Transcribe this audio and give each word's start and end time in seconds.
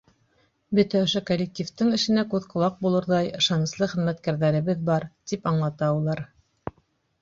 Бөтә 0.79 1.01
ошо 1.07 1.21
коллективтың 1.27 1.91
эшенә 1.99 2.25
күҙ-ҡолаҡ 2.33 2.81
булырҙай 2.87 3.31
ышаныслы 3.43 3.93
хеҙмәткәрҙәребеҙ 3.95 4.85
бар,— 4.93 5.11
тип 5.33 5.51
аңлата 5.55 5.97
улар. 6.03 6.29